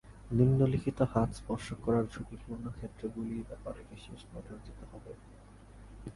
[0.31, 5.11] নিম্নলিখিত হাত স্পর্শ করার ঝুঁকিপূর্ণ ক্ষেত্রগুলির ব্যাপারে বিশেষ নজর দিতে হবে।